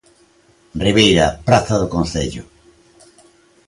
Ribeira, 0.85 1.27
Praza 1.45 1.75
do 1.81 1.87
Concello. 1.95 2.43